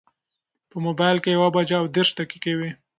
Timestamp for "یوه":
1.37-1.49